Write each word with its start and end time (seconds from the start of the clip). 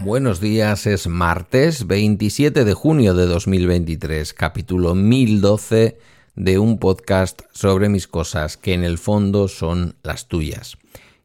Buenos 0.00 0.40
días, 0.40 0.88
es 0.88 1.06
martes 1.06 1.86
27 1.86 2.64
de 2.64 2.74
junio 2.74 3.14
de 3.14 3.26
2023, 3.26 4.34
capítulo 4.34 4.96
1012 4.96 5.96
de 6.34 6.58
un 6.58 6.78
podcast 6.80 7.42
sobre 7.52 7.88
mis 7.88 8.08
cosas 8.08 8.56
que 8.56 8.74
en 8.74 8.82
el 8.82 8.98
fondo 8.98 9.46
son 9.46 9.94
las 10.02 10.26
tuyas. 10.26 10.76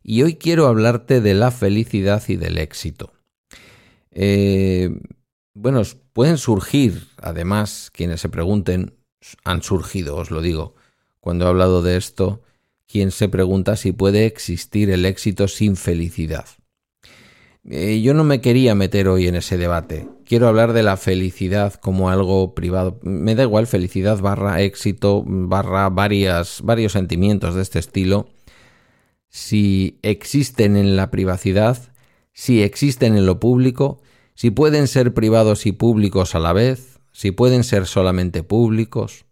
Y 0.03 0.23
hoy 0.23 0.35
quiero 0.35 0.67
hablarte 0.67 1.21
de 1.21 1.33
la 1.33 1.51
felicidad 1.51 2.23
y 2.27 2.35
del 2.35 2.57
éxito. 2.57 3.13
Eh, 4.11 4.89
bueno, 5.53 5.81
pueden 6.13 6.37
surgir, 6.37 7.07
además, 7.17 7.89
quienes 7.93 8.21
se 8.21 8.29
pregunten, 8.29 8.95
han 9.43 9.61
surgido, 9.61 10.15
os 10.15 10.31
lo 10.31 10.41
digo, 10.41 10.75
cuando 11.19 11.45
he 11.45 11.49
hablado 11.49 11.81
de 11.81 11.97
esto, 11.97 12.41
quien 12.87 13.11
se 13.11 13.29
pregunta 13.29 13.75
si 13.75 13.91
puede 13.91 14.25
existir 14.25 14.89
el 14.89 15.05
éxito 15.05 15.47
sin 15.47 15.75
felicidad. 15.75 16.45
Eh, 17.69 18.01
yo 18.01 18.13
no 18.13 18.23
me 18.23 18.41
quería 18.41 18.73
meter 18.73 19.07
hoy 19.07 19.27
en 19.27 19.35
ese 19.35 19.57
debate. 19.57 20.07
Quiero 20.25 20.47
hablar 20.47 20.73
de 20.73 20.81
la 20.81 20.97
felicidad 20.97 21.73
como 21.73 22.09
algo 22.09 22.55
privado. 22.55 22.99
Me 23.03 23.35
da 23.35 23.43
igual 23.43 23.67
felicidad 23.67 24.19
barra 24.19 24.61
éxito 24.61 25.23
barra 25.25 25.89
varias, 25.89 26.61
varios 26.63 26.93
sentimientos 26.93 27.55
de 27.55 27.61
este 27.61 27.79
estilo. 27.79 28.29
Si 29.29 29.99
existen 30.01 30.75
en 30.75 30.95
la 30.95 31.11
privacidad, 31.11 31.77
si 32.33 32.61
existen 32.61 33.15
en 33.15 33.25
lo 33.25 33.39
público, 33.39 34.01
si 34.35 34.51
pueden 34.51 34.87
ser 34.87 35.13
privados 35.13 35.65
y 35.65 35.71
públicos 35.71 36.35
a 36.35 36.39
la 36.39 36.53
vez, 36.53 36.99
si 37.11 37.31
pueden 37.31 37.63
ser 37.63 37.85
solamente 37.85 38.43
públicos. 38.43 39.25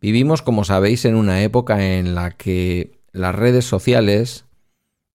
Vivimos, 0.00 0.42
como 0.42 0.64
sabéis, 0.64 1.04
en 1.04 1.14
una 1.14 1.42
época 1.42 1.96
en 1.96 2.14
la 2.14 2.32
que 2.32 3.00
las 3.12 3.34
redes 3.34 3.64
sociales 3.64 4.46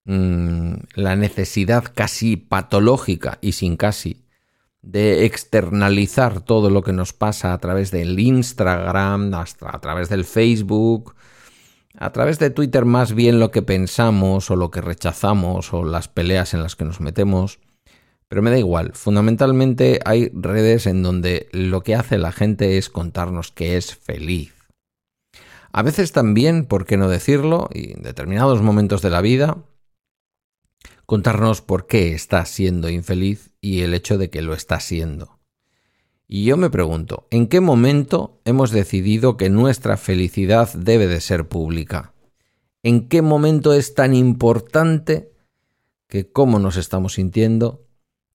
Mm, 0.09 0.75
la 0.95 1.17
necesidad 1.17 1.83
casi 1.93 2.37
patológica 2.37 3.39
y 3.41 3.51
sin 3.51 3.75
casi 3.75 4.23
de 4.81 5.25
externalizar 5.25 6.39
todo 6.39 6.69
lo 6.69 6.81
que 6.81 6.93
nos 6.93 7.11
pasa 7.11 7.51
a 7.51 7.57
través 7.57 7.91
del 7.91 8.17
Instagram, 8.17 9.33
hasta 9.33 9.75
a 9.75 9.81
través 9.81 10.07
del 10.07 10.23
Facebook, 10.23 11.13
a 11.97 12.11
través 12.11 12.37
de 12.39 12.51
Twitter 12.51 12.85
más 12.85 13.13
bien 13.13 13.39
lo 13.39 13.51
que 13.51 13.63
pensamos 13.63 14.51
o 14.51 14.55
lo 14.55 14.69
que 14.71 14.81
rechazamos 14.81 15.73
o 15.73 15.83
las 15.83 16.07
peleas 16.07 16.53
en 16.53 16.61
las 16.61 16.75
que 16.75 16.85
nos 16.85 17.01
metemos. 17.01 17.59
Pero 18.29 18.41
me 18.41 18.51
da 18.51 18.59
igual, 18.59 18.91
fundamentalmente 18.93 19.99
hay 20.05 20.29
redes 20.33 20.85
en 20.85 21.01
donde 21.01 21.47
lo 21.51 21.81
que 21.81 21.95
hace 21.95 22.17
la 22.17 22.31
gente 22.31 22.77
es 22.77 22.89
contarnos 22.89 23.51
que 23.51 23.77
es 23.77 23.95
feliz. 23.95 24.53
A 25.71 25.81
veces 25.81 26.11
también, 26.11 26.65
por 26.65 26.85
qué 26.85 26.97
no 26.97 27.07
decirlo, 27.07 27.69
y 27.73 27.93
en 27.93 28.01
determinados 28.01 28.61
momentos 28.61 29.01
de 29.01 29.09
la 29.09 29.21
vida, 29.21 29.57
contarnos 31.05 31.61
por 31.61 31.87
qué 31.87 32.13
está 32.13 32.45
siendo 32.45 32.89
infeliz 32.89 33.51
y 33.61 33.81
el 33.81 33.93
hecho 33.93 34.17
de 34.17 34.29
que 34.29 34.41
lo 34.41 34.53
está 34.53 34.79
siendo. 34.79 35.36
Y 36.27 36.43
yo 36.43 36.57
me 36.57 36.69
pregunto, 36.69 37.27
¿en 37.31 37.47
qué 37.47 37.61
momento 37.61 38.41
hemos 38.43 38.71
decidido 38.71 39.37
que 39.37 39.49
nuestra 39.49 39.95
felicidad 39.95 40.73
debe 40.73 41.07
de 41.07 41.21
ser 41.21 41.47
pública? 41.47 42.13
¿En 42.83 43.07
qué 43.07 43.21
momento 43.21 43.73
es 43.73 43.95
tan 43.95 44.13
importante 44.13 45.31
que 46.07 46.29
cómo 46.29 46.59
nos 46.59 46.75
estamos 46.75 47.13
sintiendo, 47.13 47.85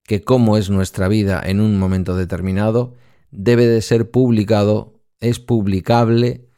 que 0.04 0.22
cómo 0.22 0.56
es 0.56 0.70
nuestra 0.70 1.08
vida 1.08 1.42
en 1.44 1.60
un 1.60 1.78
momento 1.78 2.16
determinado, 2.16 2.94
debe 3.30 3.66
de 3.66 3.82
ser 3.82 4.10
publicado, 4.10 5.00
es 5.20 5.38
publicable 5.38 6.48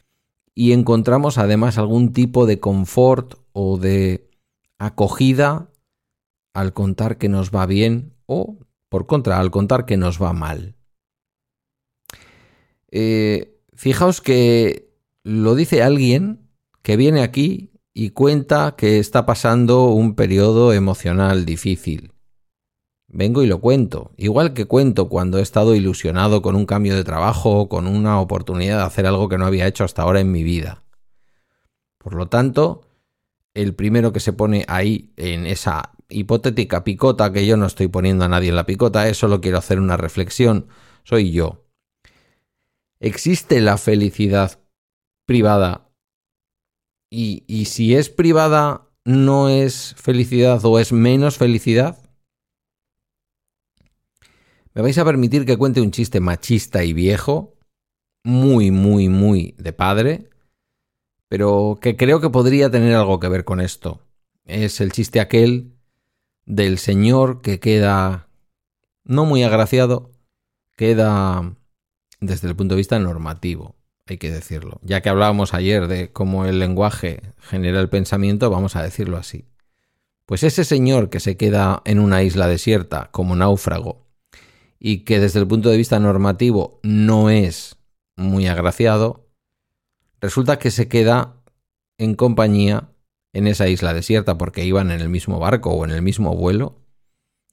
y 0.55 0.73
encontramos 0.73 1.39
además 1.39 1.79
algún 1.79 2.13
tipo 2.13 2.47
de 2.47 2.61
confort 2.61 3.35
o 3.53 3.77
de 3.79 4.31
acogida 4.79 5.71
al 6.53 6.73
contar 6.73 7.19
que 7.19 7.29
nos 7.29 7.51
va 7.51 7.67
bien 7.67 8.15
o, 8.27 8.59
por 8.89 9.07
contra, 9.07 9.41
al 9.41 9.51
contar 9.51 9.85
que 9.85 9.97
nos 9.97 10.23
va 10.23 10.33
mal. 10.33 10.74
Eh, 12.97 13.59
fijaos 13.73 14.21
que 14.21 14.89
lo 15.25 15.57
dice 15.57 15.83
alguien 15.83 16.49
que 16.83 16.97
viene 16.97 17.23
aquí 17.23 17.73
y 17.93 18.11
cuenta 18.11 18.77
que 18.77 19.01
está 19.01 19.27
pasando 19.27 19.87
un 19.87 20.15
periodo 20.15 20.73
emocional 20.73 21.45
difícil. 21.45 22.13
Vengo 23.09 23.43
y 23.43 23.49
lo 23.49 23.61
cuento, 23.61 24.13
igual 24.17 24.55
que 24.55 24.67
cuento 24.67 25.09
cuando 25.09 25.39
he 25.39 25.43
estado 25.43 25.75
ilusionado 25.75 26.41
con 26.41 26.55
un 26.55 26.67
cambio 26.67 26.95
de 26.95 27.03
trabajo 27.03 27.63
o 27.63 27.69
con 27.69 27.89
una 27.89 28.21
oportunidad 28.21 28.79
de 28.79 28.85
hacer 28.85 29.07
algo 29.07 29.29
que 29.29 29.39
no 29.39 29.47
había 29.47 29.67
hecho 29.67 29.83
hasta 29.83 30.03
ahora 30.03 30.21
en 30.21 30.31
mi 30.31 30.45
vida. 30.45 30.85
Por 31.99 32.15
lo 32.15 32.29
tanto, 32.29 32.83
el 33.55 33.75
primero 33.75 34.13
que 34.13 34.21
se 34.21 34.33
pone 34.33 34.65
ahí 34.69 35.13
en 35.17 35.47
esa 35.47 35.91
hipotética 36.09 36.85
picota, 36.85 37.33
que 37.33 37.45
yo 37.45 37.57
no 37.57 37.67
estoy 37.67 37.89
poniendo 37.89 38.25
a 38.25 38.29
nadie 38.29 38.51
en 38.51 38.57
la 38.57 38.67
picota, 38.67 39.09
eso 39.09 39.27
solo 39.27 39.41
quiero 39.41 39.59
hacer 39.59 39.81
una 39.81 39.97
reflexión, 39.97 40.69
soy 41.03 41.33
yo. 41.33 41.64
¿Existe 43.01 43.61
la 43.61 43.79
felicidad 43.79 44.61
privada? 45.27 45.91
Y, 47.11 47.45
y 47.47 47.67
si 47.67 47.95
es 47.95 48.11
privada, 48.11 48.91
¿no 49.05 49.49
es 49.49 49.95
felicidad 49.97 50.65
o 50.65 50.79
es 50.79 50.93
menos 50.93 51.37
felicidad? 51.37 51.99
Me 54.75 54.83
vais 54.83 54.99
a 54.99 55.05
permitir 55.05 55.47
que 55.47 55.57
cuente 55.57 55.81
un 55.81 55.93
chiste 55.93 56.19
machista 56.19 56.83
y 56.83 56.93
viejo, 56.93 57.55
muy, 58.25 58.71
muy, 58.71 59.09
muy 59.09 59.55
de 59.59 59.73
padre, 59.73 60.31
pero 61.29 61.79
que 61.81 61.97
creo 61.97 62.21
que 62.21 62.31
podría 62.31 62.71
tener 62.71 62.95
algo 62.95 63.21
que 63.21 63.29
ver 63.29 63.45
con 63.45 63.61
esto. 63.61 64.01
Es 64.45 64.81
el 64.81 64.93
chiste 64.93 65.21
aquel 65.21 65.77
del 66.45 66.79
Señor 66.79 67.41
que 67.41 67.61
queda 67.61 68.29
no 69.05 69.25
muy 69.25 69.43
agraciado, 69.43 70.11
queda 70.77 71.55
desde 72.27 72.49
el 72.49 72.57
punto 72.57 72.75
de 72.75 72.79
vista 72.79 72.99
normativo, 72.99 73.77
hay 74.07 74.19
que 74.19 74.31
decirlo. 74.31 74.81
Ya 74.83 75.01
que 75.01 75.09
hablábamos 75.09 75.55
ayer 75.55 75.87
de 75.89 76.13
cómo 76.13 76.45
el 76.45 76.59
lenguaje 76.59 77.23
genera 77.39 77.81
el 77.81 77.89
pensamiento, 77.89 78.51
vamos 78.51 78.77
a 78.77 78.83
decirlo 78.83 79.17
así. 79.17 79.47
Pues 80.27 80.43
ese 80.43 80.65
señor 80.65 81.11
que 81.11 81.21
se 81.21 81.37
queda 81.37 81.83
en 81.85 81.99
una 81.99 82.23
isla 82.23 82.49
desierta 82.49 83.11
como 83.13 83.37
náufrago 83.37 84.07
y 84.79 85.05
que 85.05 85.21
desde 85.21 85.41
el 85.41 85.47
punto 85.47 85.69
de 85.69 85.77
vista 85.77 85.99
normativo 85.99 86.81
no 86.83 87.31
es 87.31 87.77
muy 88.17 88.47
agraciado, 88.47 89.29
resulta 90.21 90.59
que 90.59 90.71
se 90.71 90.89
queda 90.89 91.37
en 91.99 92.15
compañía 92.15 92.91
en 93.33 93.47
esa 93.47 93.69
isla 93.69 93.93
desierta 93.93 94.39
porque 94.39 94.65
iban 94.65 94.91
en 94.91 95.01
el 95.01 95.09
mismo 95.09 95.39
barco 95.39 95.71
o 95.71 95.85
en 95.85 95.91
el 95.91 96.03
mismo 96.03 96.35
vuelo 96.35 96.81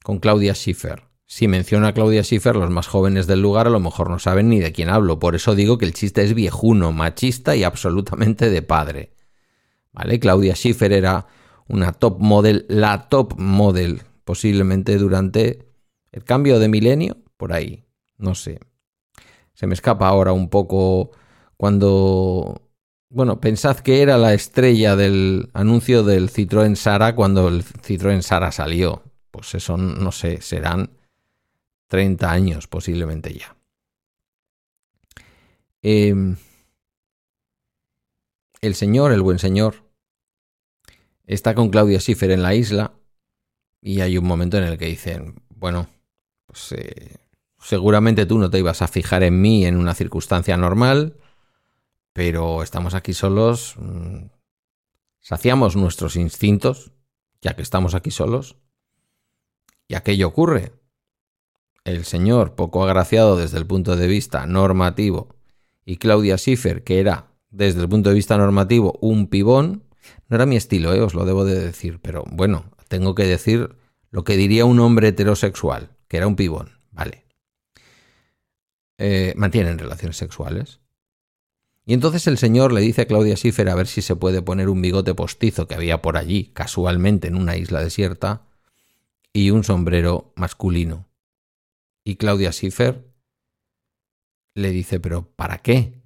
con 0.02 0.18
Claudia 0.18 0.54
Schiffer. 0.54 1.11
Si 1.34 1.48
menciona 1.48 1.88
a 1.88 1.92
Claudia 1.94 2.22
Schiffer, 2.22 2.56
los 2.56 2.68
más 2.68 2.86
jóvenes 2.86 3.26
del 3.26 3.40
lugar 3.40 3.66
a 3.66 3.70
lo 3.70 3.80
mejor 3.80 4.10
no 4.10 4.18
saben 4.18 4.50
ni 4.50 4.60
de 4.60 4.70
quién 4.70 4.90
hablo. 4.90 5.18
Por 5.18 5.34
eso 5.34 5.54
digo 5.54 5.78
que 5.78 5.86
el 5.86 5.94
chiste 5.94 6.22
es 6.22 6.34
viejuno, 6.34 6.92
machista 6.92 7.56
y 7.56 7.64
absolutamente 7.64 8.50
de 8.50 8.60
padre. 8.60 9.14
¿Vale? 9.92 10.20
Claudia 10.20 10.54
Schiffer 10.54 10.92
era 10.92 11.26
una 11.68 11.92
top 11.94 12.20
model, 12.20 12.66
la 12.68 13.08
top 13.08 13.38
model, 13.38 14.02
posiblemente 14.24 14.98
durante 14.98 15.70
el 16.10 16.22
cambio 16.22 16.58
de 16.58 16.68
milenio, 16.68 17.16
por 17.38 17.54
ahí. 17.54 17.86
No 18.18 18.34
sé. 18.34 18.60
Se 19.54 19.66
me 19.66 19.72
escapa 19.72 20.08
ahora 20.08 20.32
un 20.34 20.50
poco 20.50 21.12
cuando 21.56 22.60
bueno, 23.08 23.40
pensad 23.40 23.78
que 23.78 24.02
era 24.02 24.18
la 24.18 24.34
estrella 24.34 24.96
del 24.96 25.48
anuncio 25.54 26.02
del 26.02 26.28
Citroën 26.30 26.74
Sara 26.74 27.14
cuando 27.14 27.48
el 27.48 27.64
Citroën 27.64 28.20
Sara 28.20 28.52
salió. 28.52 29.02
Pues 29.30 29.54
eso, 29.54 29.78
no 29.78 30.12
sé, 30.12 30.42
serán 30.42 30.90
30 31.92 32.32
años 32.32 32.68
posiblemente 32.68 33.34
ya. 33.34 33.54
Em, 35.82 36.38
el 38.62 38.74
señor, 38.74 39.12
el 39.12 39.20
buen 39.20 39.38
señor, 39.38 39.84
está 41.26 41.54
con 41.54 41.68
Claudia 41.68 42.00
Schiffer 42.00 42.30
en 42.30 42.40
la 42.40 42.54
isla 42.54 42.94
y 43.82 44.00
hay 44.00 44.16
un 44.16 44.24
momento 44.24 44.56
en 44.56 44.64
el 44.64 44.78
que 44.78 44.86
dicen, 44.86 45.34
bueno, 45.50 45.86
pues 46.46 46.72
eh, 46.72 47.18
seguramente 47.60 48.24
tú 48.24 48.38
no 48.38 48.48
te 48.48 48.58
ibas 48.58 48.80
a 48.80 48.88
fijar 48.88 49.22
en 49.22 49.42
mí 49.42 49.66
en 49.66 49.76
una 49.76 49.94
circunstancia 49.94 50.56
normal, 50.56 51.18
pero 52.14 52.62
estamos 52.62 52.94
aquí 52.94 53.12
solos, 53.12 53.74
mm, 53.76 54.28
saciamos 55.20 55.76
nuestros 55.76 56.16
instintos, 56.16 56.92
ya 57.42 57.54
que 57.54 57.60
estamos 57.60 57.94
aquí 57.94 58.10
solos, 58.10 58.56
y 59.88 59.94
aquello 59.94 60.28
ocurre. 60.28 60.81
El 61.84 62.04
señor, 62.04 62.54
poco 62.54 62.84
agraciado 62.84 63.36
desde 63.36 63.58
el 63.58 63.66
punto 63.66 63.96
de 63.96 64.06
vista 64.06 64.46
normativo, 64.46 65.34
y 65.84 65.96
Claudia 65.96 66.38
Schiffer, 66.38 66.84
que 66.84 67.00
era, 67.00 67.32
desde 67.50 67.80
el 67.80 67.88
punto 67.88 68.10
de 68.10 68.14
vista 68.14 68.38
normativo, 68.38 68.98
un 69.00 69.26
pibón, 69.26 69.82
no 70.28 70.36
era 70.36 70.46
mi 70.46 70.56
estilo, 70.56 70.94
eh, 70.94 71.00
os 71.00 71.14
lo 71.14 71.24
debo 71.24 71.44
de 71.44 71.58
decir, 71.58 71.98
pero 72.00 72.24
bueno, 72.30 72.70
tengo 72.88 73.14
que 73.14 73.24
decir 73.24 73.74
lo 74.10 74.22
que 74.22 74.36
diría 74.36 74.64
un 74.64 74.78
hombre 74.78 75.08
heterosexual, 75.08 75.90
que 76.06 76.18
era 76.18 76.28
un 76.28 76.36
pibón, 76.36 76.70
vale. 76.92 77.24
Eh, 78.98 79.34
mantienen 79.36 79.78
relaciones 79.78 80.16
sexuales. 80.16 80.80
Y 81.84 81.94
entonces 81.94 82.28
el 82.28 82.38
señor 82.38 82.72
le 82.72 82.80
dice 82.80 83.02
a 83.02 83.06
Claudia 83.06 83.34
Schiffer 83.34 83.68
a 83.68 83.74
ver 83.74 83.88
si 83.88 84.02
se 84.02 84.14
puede 84.14 84.40
poner 84.40 84.68
un 84.68 84.80
bigote 84.80 85.14
postizo 85.14 85.66
que 85.66 85.74
había 85.74 86.00
por 86.00 86.16
allí, 86.16 86.52
casualmente 86.52 87.26
en 87.26 87.34
una 87.34 87.56
isla 87.56 87.80
desierta, 87.82 88.42
y 89.32 89.50
un 89.50 89.64
sombrero 89.64 90.32
masculino. 90.36 91.08
Y 92.04 92.16
Claudia 92.16 92.52
Schiffer 92.52 93.12
le 94.54 94.70
dice, 94.70 95.00
pero 95.00 95.30
¿para 95.34 95.58
qué? 95.58 96.02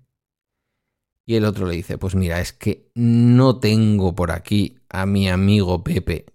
Y 1.26 1.34
el 1.34 1.44
otro 1.44 1.66
le 1.66 1.74
dice, 1.74 1.98
pues 1.98 2.14
mira, 2.14 2.40
es 2.40 2.52
que 2.52 2.90
no 2.94 3.58
tengo 3.58 4.14
por 4.14 4.30
aquí 4.30 4.78
a 4.88 5.06
mi 5.06 5.28
amigo 5.28 5.82
Pepe, 5.82 6.26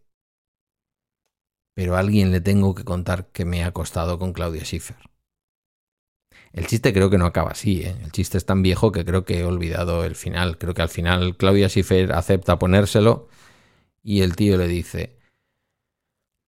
pero 1.75 1.95
a 1.95 1.99
alguien 1.99 2.31
le 2.31 2.41
tengo 2.41 2.75
que 2.75 2.83
contar 2.83 3.31
que 3.31 3.45
me 3.45 3.63
ha 3.63 3.67
acostado 3.67 4.19
con 4.19 4.33
Claudia 4.33 4.65
Schiffer. 4.65 4.97
El 6.51 6.67
chiste 6.67 6.91
creo 6.91 7.09
que 7.09 7.17
no 7.17 7.25
acaba 7.25 7.51
así, 7.51 7.81
¿eh? 7.83 7.95
el 8.03 8.11
chiste 8.11 8.37
es 8.37 8.45
tan 8.45 8.61
viejo 8.61 8.91
que 8.91 9.05
creo 9.05 9.23
que 9.23 9.39
he 9.39 9.45
olvidado 9.45 10.03
el 10.03 10.15
final. 10.15 10.57
Creo 10.57 10.73
que 10.73 10.81
al 10.81 10.89
final 10.89 11.37
Claudia 11.37 11.69
Schiffer 11.69 12.11
acepta 12.11 12.59
ponérselo 12.59 13.29
y 14.03 14.21
el 14.21 14.35
tío 14.35 14.57
le 14.57 14.67
dice, 14.67 15.17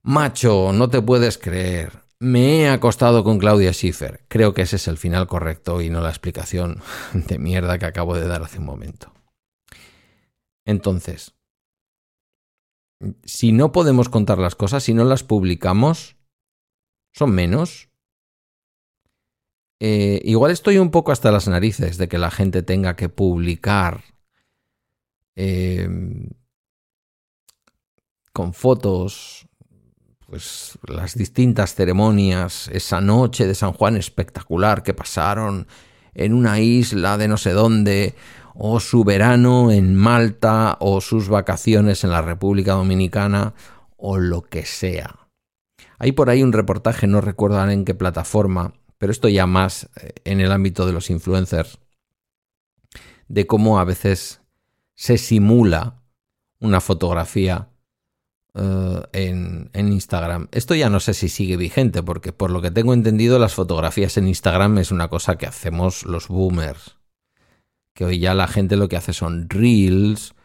Macho, 0.03 0.73
no 0.73 0.89
te 0.89 1.01
puedes 1.01 1.37
creer, 1.37 2.02
me 2.23 2.61
he 2.61 2.69
acostado 2.69 3.23
con 3.25 3.37
Claudia 3.37 3.73
Schiffer. 3.73 4.23
Creo 4.29 4.53
que 4.53 4.61
ese 4.61 4.77
es 4.77 4.87
el 4.87 4.97
final 4.97 5.27
correcto 5.27 5.81
y 5.81 5.89
no 5.89 5.99
la 5.99 6.09
explicación 6.09 6.81
de 7.13 7.37
mierda 7.37 7.77
que 7.77 7.85
acabo 7.85 8.15
de 8.15 8.25
dar 8.27 8.41
hace 8.41 8.59
un 8.59 8.65
momento. 8.65 9.13
Entonces, 10.65 11.35
si 13.25 13.51
no 13.51 13.73
podemos 13.73 14.07
contar 14.07 14.39
las 14.39 14.55
cosas, 14.55 14.83
si 14.83 14.93
no 14.93 15.03
las 15.03 15.23
publicamos, 15.23 16.15
son 17.11 17.31
menos. 17.31 17.89
Eh, 19.81 20.21
igual 20.23 20.51
estoy 20.51 20.77
un 20.77 20.91
poco 20.91 21.11
hasta 21.11 21.29
las 21.29 21.49
narices 21.49 21.97
de 21.97 22.07
que 22.07 22.17
la 22.17 22.31
gente 22.31 22.63
tenga 22.63 22.95
que 22.95 23.09
publicar 23.09 24.01
eh, 25.35 25.89
con 28.31 28.53
fotos 28.53 29.49
pues 30.33 30.79
las 30.87 31.13
distintas 31.13 31.75
ceremonias, 31.75 32.67
esa 32.73 33.01
noche 33.01 33.45
de 33.45 33.53
San 33.53 33.71
Juan 33.71 33.95
espectacular 33.97 34.81
que 34.81 34.95
pasaron 34.95 35.67
en 36.15 36.33
una 36.33 36.59
isla 36.59 37.19
de 37.19 37.27
no 37.27 37.37
sé 37.37 37.51
dónde, 37.51 38.15
o 38.55 38.79
su 38.79 39.03
verano 39.03 39.69
en 39.69 39.93
Malta, 39.93 40.77
o 40.79 41.01
sus 41.01 41.29
vacaciones 41.29 42.03
en 42.03 42.09
la 42.09 42.23
República 42.23 42.73
Dominicana, 42.73 43.53
o 43.95 44.17
lo 44.17 44.41
que 44.41 44.65
sea. 44.65 45.19
Hay 45.99 46.13
por 46.13 46.31
ahí 46.31 46.41
un 46.41 46.51
reportaje, 46.51 47.05
no 47.05 47.21
recuerdo 47.21 47.63
en 47.69 47.85
qué 47.85 47.93
plataforma, 47.93 48.73
pero 48.97 49.11
esto 49.11 49.29
ya 49.29 49.45
más 49.45 49.87
eh, 50.01 50.13
en 50.23 50.41
el 50.41 50.51
ámbito 50.51 50.87
de 50.87 50.93
los 50.93 51.11
influencers, 51.11 51.77
de 53.27 53.45
cómo 53.45 53.77
a 53.77 53.83
veces 53.83 54.41
se 54.95 55.19
simula 55.19 56.01
una 56.59 56.81
fotografía 56.81 57.69
eh, 58.55 59.01
en, 59.13 59.71
en, 59.73 59.91
Instagram. 59.91 60.47
Esto 60.51 60.75
ya 60.75 60.87
no 60.87 60.99
sé 60.99 61.15
si 61.15 61.27
sigue 61.27 61.57
vigente, 61.57 62.03
porque 62.03 62.33
por 62.33 62.51
lo 62.51 62.61
que 62.61 62.69
tengo 62.69 62.93
entendido, 62.93 63.39
las 63.39 63.55
fotografías 63.55 64.15
en 64.17 64.27
Instagram 64.27 64.77
es 64.77 64.91
una 64.91 65.07
cosa 65.07 65.37
que 65.37 65.47
hacemos 65.47 66.05
los 66.05 66.27
boomers. 66.27 66.97
Que 67.95 68.05
hoy 68.05 68.19
ya 68.19 68.35
la 68.35 68.47
gente 68.47 68.75
lo 68.75 68.89
que 68.89 68.97
hace 68.97 69.13
son 69.13 69.49
reels 69.49 70.35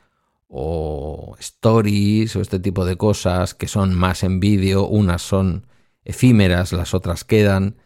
o 0.48 1.36
stories 1.38 2.34
o 2.36 2.40
este 2.40 2.58
tipo 2.58 2.86
de 2.86 2.96
cosas 2.96 3.54
que 3.54 3.68
son 3.68 3.94
más 3.94 4.22
en 4.22 4.40
vídeo, 4.40 4.86
unas 4.86 5.20
son 5.20 5.66
efímeras, 6.02 6.72
las 6.72 6.94
otras 6.94 7.24
quedan. 7.24 7.76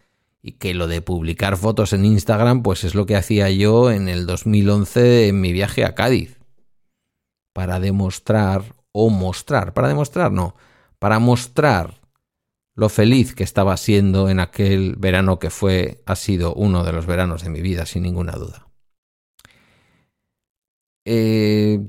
Y 0.41 0.53
que 0.53 0.75
lo 0.75 0.87
de 0.87 1.03
publicar 1.03 1.57
fotos 1.57 1.93
en 1.93 2.05
Instagram, 2.05 2.63
pues 2.63 2.85
es 2.85 2.95
lo 2.95 3.07
que 3.07 3.17
hacía 3.17 3.51
yo 3.51 3.91
en 3.91 4.09
el 4.09 4.27
2011 4.27 5.29
en 5.29 5.41
mi 5.41 5.53
viaje 5.53 5.85
a 5.85 5.95
Cádiz. 5.97 6.39
Para 7.53 7.81
demostrar 7.81 8.82
o 8.93 9.11
mostrar, 9.11 9.75
para 9.75 9.89
demostrar, 9.89 10.33
no, 10.33 10.55
para 10.99 11.19
mostrar 11.19 12.01
lo 12.75 12.89
feliz 12.89 13.35
que 13.35 13.45
estaba 13.45 13.77
siendo 13.77 14.29
en 14.29 14.41
aquel 14.41 14.97
verano 14.97 15.39
que 15.39 15.51
fue, 15.51 16.03
ha 16.07 16.17
sido 16.17 16.55
uno 16.55 16.85
de 16.85 16.93
los 16.93 17.07
veranos 17.07 17.43
de 17.43 17.51
mi 17.51 17.61
vida, 17.61 17.87
sin 17.87 18.03
ninguna 18.03 18.33
duda. 18.33 18.69
Eh, 21.05 21.81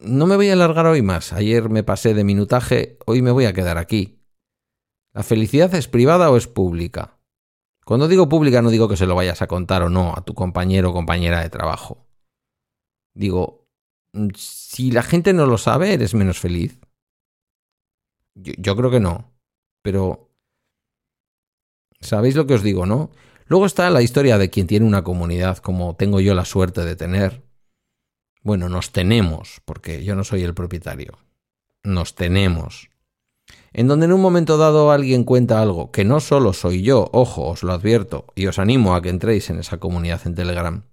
no 0.00 0.26
me 0.26 0.36
voy 0.36 0.48
a 0.48 0.52
alargar 0.52 0.86
hoy 0.86 1.02
más. 1.02 1.32
Ayer 1.32 1.68
me 1.68 1.82
pasé 1.82 2.14
de 2.14 2.24
minutaje, 2.24 2.98
hoy 3.06 3.22
me 3.22 3.30
voy 3.30 3.46
a 3.46 3.52
quedar 3.52 3.78
aquí. 3.78 4.20
¿La 5.12 5.22
felicidad 5.22 5.74
es 5.74 5.88
privada 5.88 6.30
o 6.30 6.36
es 6.36 6.46
pública? 6.46 7.18
Cuando 7.84 8.06
digo 8.06 8.28
pública 8.28 8.62
no 8.62 8.70
digo 8.70 8.88
que 8.88 8.96
se 8.96 9.06
lo 9.06 9.14
vayas 9.14 9.42
a 9.42 9.46
contar 9.46 9.82
o 9.82 9.88
no 9.88 10.14
a 10.14 10.22
tu 10.22 10.34
compañero 10.34 10.90
o 10.90 10.92
compañera 10.92 11.40
de 11.40 11.50
trabajo. 11.50 12.06
Digo, 13.14 13.57
si 14.36 14.90
la 14.90 15.02
gente 15.02 15.32
no 15.32 15.46
lo 15.46 15.58
sabe, 15.58 15.92
¿eres 15.92 16.14
menos 16.14 16.38
feliz? 16.38 16.78
Yo, 18.34 18.76
creo 18.76 18.90
que 18.90 19.00
no. 19.00 19.32
Pero... 19.82 20.30
¿Sabéis 22.00 22.36
lo 22.36 22.46
que 22.46 22.54
os 22.54 22.62
digo, 22.62 22.86
no? 22.86 23.10
Luego 23.46 23.66
está 23.66 23.90
la 23.90 24.02
historia 24.02 24.38
de 24.38 24.50
quien 24.50 24.66
tiene 24.66 24.86
una 24.86 25.02
comunidad, 25.02 25.58
como 25.58 25.96
tengo 25.96 26.20
yo 26.20 26.34
la 26.34 26.44
suerte 26.44 26.84
de 26.84 26.94
tener. 26.94 27.42
Bueno, 28.42 28.68
nos 28.68 28.92
tenemos, 28.92 29.60
porque 29.64 30.04
yo 30.04 30.14
no 30.14 30.22
soy 30.22 30.42
el 30.42 30.54
propietario. 30.54 31.18
Nos 31.82 32.14
tenemos. 32.14 32.90
En 33.72 33.88
donde 33.88 34.06
en 34.06 34.12
un 34.12 34.20
momento 34.20 34.58
dado 34.58 34.92
alguien 34.92 35.24
cuenta 35.24 35.60
algo, 35.60 35.90
que 35.90 36.04
no 36.04 36.20
solo 36.20 36.52
soy 36.52 36.82
yo, 36.82 37.08
ojo, 37.12 37.48
os 37.48 37.62
lo 37.62 37.72
advierto, 37.72 38.26
y 38.34 38.46
os 38.46 38.58
animo 38.58 38.94
a 38.94 39.02
que 39.02 39.08
entréis 39.08 39.50
en 39.50 39.58
esa 39.58 39.78
comunidad 39.78 40.20
en 40.24 40.34
Telegram, 40.34 40.84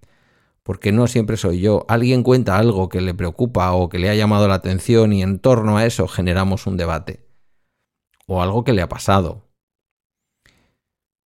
porque 0.65 0.91
no 0.91 1.05
siempre 1.05 1.37
soy 1.37 1.59
yo. 1.59 1.85
Alguien 1.87 2.23
cuenta 2.23 2.57
algo 2.57 2.89
que 2.89 2.99
le 2.99 3.13
preocupa 3.13 3.71
o 3.73 3.87
que 3.87 3.99
le 3.99 4.09
ha 4.09 4.15
llamado 4.15 4.47
la 4.47 4.55
atención 4.55 5.13
y 5.13 5.21
en 5.21 5.37
torno 5.37 5.77
a 5.77 5.85
eso 5.85 6.07
generamos 6.07 6.65
un 6.65 6.75
debate. 6.75 7.23
O 8.25 8.41
algo 8.41 8.63
que 8.63 8.73
le 8.73 8.81
ha 8.81 8.89
pasado. 8.89 9.47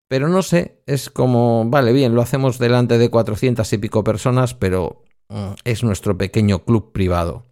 Pero 0.08 0.28
no 0.28 0.42
sé, 0.42 0.82
es 0.86 1.08
como, 1.08 1.64
vale, 1.70 1.92
bien, 1.92 2.16
lo 2.16 2.22
hacemos 2.22 2.58
delante 2.58 2.98
de 2.98 3.10
cuatrocientas 3.10 3.72
y 3.72 3.78
pico 3.78 4.02
personas, 4.02 4.54
pero 4.54 5.04
mm, 5.28 5.52
es 5.62 5.84
nuestro 5.84 6.18
pequeño 6.18 6.64
club 6.64 6.90
privado. 6.90 7.46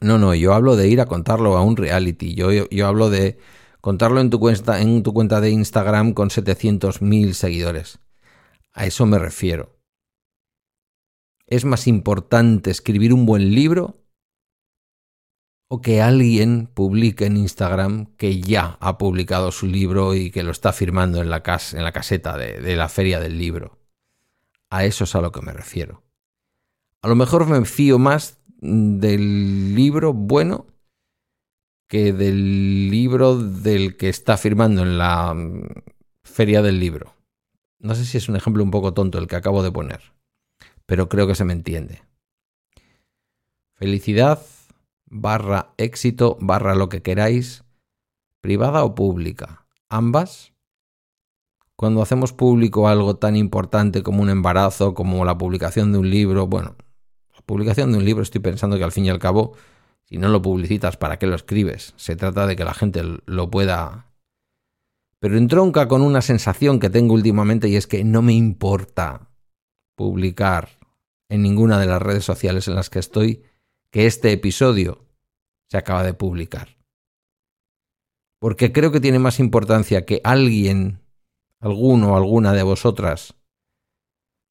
No, 0.00 0.18
no, 0.18 0.34
yo 0.34 0.54
hablo 0.54 0.74
de 0.74 0.88
ir 0.88 1.00
a 1.00 1.06
contarlo 1.06 1.56
a 1.56 1.62
un 1.62 1.76
reality. 1.76 2.34
Yo, 2.34 2.50
yo, 2.50 2.86
hablo 2.88 3.10
de 3.10 3.38
contarlo 3.80 4.20
en 4.20 4.30
tu, 4.30 4.40
cuenta, 4.40 4.80
en 4.80 5.04
tu 5.04 5.12
cuenta 5.14 5.40
de 5.40 5.50
Instagram 5.50 6.14
con 6.14 6.30
700.000 6.30 7.32
seguidores. 7.34 8.00
A 8.72 8.86
eso 8.86 9.06
me 9.06 9.20
refiero. 9.20 9.79
¿Es 11.50 11.64
más 11.64 11.88
importante 11.88 12.70
escribir 12.70 13.12
un 13.12 13.26
buen 13.26 13.52
libro 13.56 13.96
o 15.68 15.80
que 15.80 16.00
alguien 16.00 16.68
publique 16.68 17.26
en 17.26 17.36
Instagram 17.36 18.14
que 18.16 18.40
ya 18.40 18.78
ha 18.80 18.98
publicado 18.98 19.50
su 19.50 19.66
libro 19.66 20.14
y 20.14 20.30
que 20.30 20.44
lo 20.44 20.52
está 20.52 20.72
firmando 20.72 21.20
en 21.20 21.28
la, 21.28 21.42
caseta 21.42 22.38
de, 22.38 22.60
de 22.60 22.76
la 22.76 22.88
feria 22.88 23.18
del 23.18 23.36
libro? 23.36 23.80
A 24.70 24.84
eso 24.84 25.02
es 25.02 25.14
a 25.16 25.20
lo 25.20 25.32
que 25.32 25.42
me 25.42 25.52
refiero. 25.52 26.04
A 27.02 27.08
lo 27.08 27.16
mejor 27.16 27.46
me 27.46 27.64
fío 27.64 27.98
más 27.98 28.38
del 28.60 29.74
libro 29.74 30.12
bueno 30.12 30.68
que 31.88 32.12
del 32.12 32.90
libro 32.90 33.36
del 33.36 33.96
que 33.96 34.08
está 34.08 34.36
firmando 34.36 34.82
en 34.82 34.98
la 34.98 35.34
feria 36.22 36.62
del 36.62 36.78
libro. 36.78 37.16
No 37.80 37.96
sé 37.96 38.04
si 38.04 38.18
es 38.18 38.28
un 38.28 38.36
ejemplo 38.36 38.62
un 38.62 38.70
poco 38.70 38.94
tonto 38.94 39.18
el 39.18 39.26
que 39.26 39.34
acabo 39.34 39.64
de 39.64 39.72
poner 39.72 40.19
pero 40.90 41.08
creo 41.08 41.28
que 41.28 41.36
se 41.36 41.44
me 41.44 41.52
entiende. 41.52 42.02
Felicidad 43.76 44.44
barra 45.06 45.72
éxito 45.76 46.36
barra 46.40 46.74
lo 46.74 46.88
que 46.88 47.00
queráis, 47.00 47.62
privada 48.40 48.82
o 48.82 48.96
pública, 48.96 49.66
ambas. 49.88 50.52
Cuando 51.76 52.02
hacemos 52.02 52.32
público 52.32 52.88
algo 52.88 53.14
tan 53.14 53.36
importante 53.36 54.02
como 54.02 54.20
un 54.20 54.30
embarazo, 54.30 54.92
como 54.92 55.24
la 55.24 55.38
publicación 55.38 55.92
de 55.92 55.98
un 55.98 56.10
libro, 56.10 56.48
bueno, 56.48 56.74
la 57.36 57.42
publicación 57.42 57.92
de 57.92 57.98
un 57.98 58.04
libro 58.04 58.24
estoy 58.24 58.40
pensando 58.40 58.76
que 58.76 58.82
al 58.82 58.90
fin 58.90 59.06
y 59.06 59.10
al 59.10 59.20
cabo, 59.20 59.52
si 60.02 60.18
no 60.18 60.28
lo 60.28 60.42
publicitas, 60.42 60.96
¿para 60.96 61.20
qué 61.20 61.28
lo 61.28 61.36
escribes? 61.36 61.94
Se 61.98 62.16
trata 62.16 62.48
de 62.48 62.56
que 62.56 62.64
la 62.64 62.74
gente 62.74 63.04
lo 63.26 63.48
pueda... 63.48 64.06
Pero 65.20 65.38
entronca 65.38 65.86
con 65.86 66.02
una 66.02 66.20
sensación 66.20 66.80
que 66.80 66.90
tengo 66.90 67.14
últimamente 67.14 67.68
y 67.68 67.76
es 67.76 67.86
que 67.86 68.02
no 68.02 68.22
me 68.22 68.32
importa 68.32 69.28
publicar 69.94 70.79
en 71.30 71.42
ninguna 71.42 71.78
de 71.78 71.86
las 71.86 72.02
redes 72.02 72.24
sociales 72.24 72.68
en 72.68 72.74
las 72.74 72.90
que 72.90 72.98
estoy 72.98 73.44
que 73.90 74.06
este 74.06 74.32
episodio 74.32 75.06
se 75.68 75.78
acaba 75.78 76.04
de 76.04 76.12
publicar. 76.12 76.76
Porque 78.38 78.72
creo 78.72 78.92
que 78.92 79.00
tiene 79.00 79.18
más 79.18 79.38
importancia 79.40 80.04
que 80.04 80.20
alguien, 80.24 81.00
alguno 81.60 82.12
o 82.12 82.16
alguna 82.16 82.52
de 82.52 82.62
vosotras, 82.62 83.34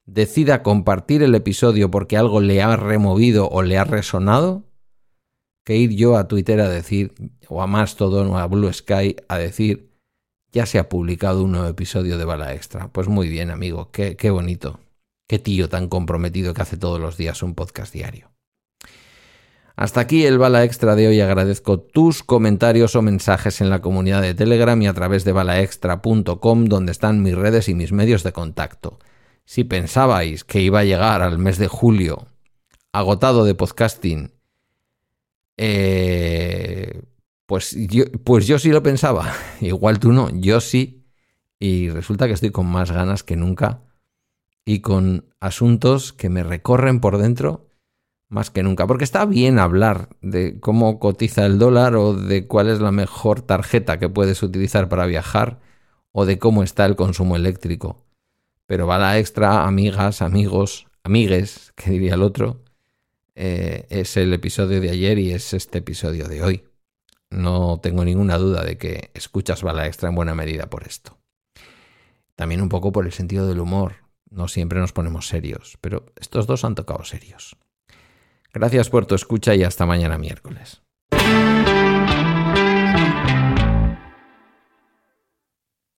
decida 0.06 0.62
compartir 0.62 1.22
el 1.22 1.34
episodio 1.34 1.90
porque 1.90 2.16
algo 2.16 2.40
le 2.40 2.62
ha 2.62 2.76
removido 2.76 3.48
o 3.48 3.62
le 3.62 3.78
ha 3.78 3.84
resonado, 3.84 4.64
que 5.64 5.76
ir 5.76 5.90
yo 5.90 6.16
a 6.16 6.28
Twitter 6.28 6.60
a 6.60 6.68
decir, 6.68 7.12
o 7.48 7.62
a 7.62 7.66
Mastodon 7.66 8.28
o 8.28 8.38
a 8.38 8.46
Blue 8.46 8.72
Sky 8.72 9.16
a 9.28 9.38
decir, 9.38 9.90
ya 10.52 10.66
se 10.66 10.78
ha 10.78 10.88
publicado 10.88 11.44
un 11.44 11.52
nuevo 11.52 11.66
episodio 11.66 12.16
de 12.16 12.24
Bala 12.24 12.54
Extra. 12.54 12.88
Pues 12.88 13.08
muy 13.08 13.28
bien, 13.28 13.50
amigo, 13.50 13.90
qué, 13.90 14.16
qué 14.16 14.30
bonito. 14.30 14.80
Qué 15.30 15.38
tío 15.38 15.68
tan 15.68 15.86
comprometido 15.86 16.54
que 16.54 16.62
hace 16.62 16.76
todos 16.76 16.98
los 16.98 17.16
días 17.16 17.44
un 17.44 17.54
podcast 17.54 17.94
diario. 17.94 18.32
Hasta 19.76 20.00
aquí 20.00 20.24
el 20.24 20.38
Bala 20.38 20.64
Extra 20.64 20.96
de 20.96 21.06
hoy. 21.06 21.20
Agradezco 21.20 21.78
tus 21.78 22.24
comentarios 22.24 22.96
o 22.96 23.02
mensajes 23.02 23.60
en 23.60 23.70
la 23.70 23.80
comunidad 23.80 24.22
de 24.22 24.34
Telegram 24.34 24.82
y 24.82 24.88
a 24.88 24.92
través 24.92 25.24
de 25.24 25.30
balaextra.com 25.30 26.64
donde 26.64 26.90
están 26.90 27.22
mis 27.22 27.36
redes 27.36 27.68
y 27.68 27.76
mis 27.76 27.92
medios 27.92 28.24
de 28.24 28.32
contacto. 28.32 28.98
Si 29.44 29.62
pensabais 29.62 30.42
que 30.42 30.62
iba 30.62 30.80
a 30.80 30.84
llegar 30.84 31.22
al 31.22 31.38
mes 31.38 31.58
de 31.58 31.68
julio 31.68 32.26
agotado 32.90 33.44
de 33.44 33.54
podcasting, 33.54 34.32
eh, 35.56 37.02
pues, 37.46 37.76
yo, 37.88 38.02
pues 38.24 38.48
yo 38.48 38.58
sí 38.58 38.70
lo 38.70 38.82
pensaba. 38.82 39.32
Igual 39.60 40.00
tú 40.00 40.10
no, 40.10 40.28
yo 40.32 40.60
sí. 40.60 41.06
Y 41.60 41.88
resulta 41.88 42.26
que 42.26 42.32
estoy 42.32 42.50
con 42.50 42.66
más 42.66 42.90
ganas 42.90 43.22
que 43.22 43.36
nunca 43.36 43.84
y 44.64 44.80
con 44.80 45.24
asuntos 45.40 46.12
que 46.12 46.28
me 46.28 46.42
recorren 46.42 47.00
por 47.00 47.18
dentro 47.18 47.70
más 48.30 48.50
que 48.50 48.62
nunca. 48.62 48.86
Porque 48.86 49.04
está 49.04 49.26
bien 49.26 49.58
hablar 49.58 50.08
de 50.22 50.58
cómo 50.60 50.98
cotiza 50.98 51.44
el 51.44 51.58
dólar 51.58 51.96
o 51.96 52.14
de 52.14 52.46
cuál 52.46 52.68
es 52.68 52.80
la 52.80 52.92
mejor 52.92 53.42
tarjeta 53.42 53.98
que 53.98 54.08
puedes 54.08 54.42
utilizar 54.42 54.88
para 54.88 55.04
viajar 55.04 55.58
o 56.12 56.24
de 56.24 56.38
cómo 56.38 56.62
está 56.62 56.86
el 56.86 56.96
consumo 56.96 57.36
eléctrico. 57.36 58.06
Pero 58.66 58.86
va 58.86 58.98
la 58.98 59.18
extra, 59.18 59.66
amigas, 59.66 60.22
amigos, 60.22 60.86
amigues, 61.02 61.72
que 61.74 61.90
diría 61.90 62.14
el 62.14 62.22
otro, 62.22 62.62
eh, 63.34 63.86
es 63.90 64.16
el 64.16 64.32
episodio 64.32 64.80
de 64.80 64.90
ayer 64.90 65.18
y 65.18 65.32
es 65.32 65.52
este 65.52 65.78
episodio 65.78 66.28
de 66.28 66.42
hoy. 66.42 66.64
No 67.30 67.80
tengo 67.80 68.04
ninguna 68.04 68.38
duda 68.38 68.64
de 68.64 68.76
que 68.76 69.10
escuchas 69.14 69.62
Bala 69.62 69.86
Extra 69.86 70.08
en 70.08 70.14
buena 70.14 70.34
medida 70.34 70.68
por 70.68 70.84
esto. 70.84 71.16
También 72.34 72.60
un 72.60 72.68
poco 72.68 72.92
por 72.92 73.06
el 73.06 73.12
sentido 73.12 73.46
del 73.46 73.60
humor. 73.60 73.96
No 74.30 74.48
siempre 74.48 74.80
nos 74.80 74.92
ponemos 74.92 75.26
serios, 75.26 75.76
pero 75.80 76.06
estos 76.20 76.46
dos 76.46 76.64
han 76.64 76.74
tocado 76.74 77.04
serios. 77.04 77.56
Gracias 78.52 78.88
por 78.88 79.06
tu 79.06 79.14
escucha 79.14 79.54
y 79.54 79.64
hasta 79.64 79.86
mañana 79.86 80.18
miércoles. 80.18 80.82